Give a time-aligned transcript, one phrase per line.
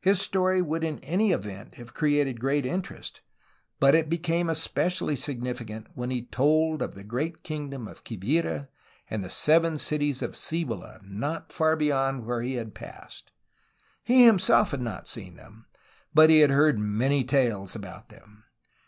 [0.00, 3.20] His story would in any event have created great interest,
[3.78, 8.66] but it became especially signi ficant when he told of the great kingdom of Quivira
[9.08, 13.30] and the Seven Cities of Cibola not far beyond where he had passed;
[14.02, 15.66] he himself had not seen them,
[16.12, 18.42] but he had heard many tales about them.